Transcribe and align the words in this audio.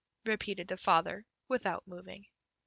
repeated 0.25 0.67
the 0.67 0.77
father 0.77 1.27
without 1.47 1.87
moving. 1.87 2.25